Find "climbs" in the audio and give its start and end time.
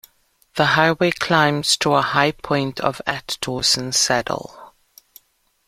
1.11-1.77